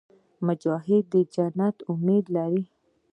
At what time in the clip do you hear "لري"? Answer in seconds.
2.35-2.63